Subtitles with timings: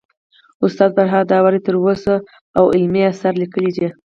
[0.65, 2.15] استاد فرهاد داوري تر اوسه
[2.57, 3.87] اوه علمي اثار ليکلي دي